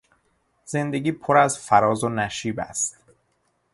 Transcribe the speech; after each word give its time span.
زندگی 0.65 1.11
پر 1.11 1.37
از 1.37 1.59
فراز 1.59 2.03
و 2.03 2.09
نشیب 2.09 2.59
است. 2.59 2.97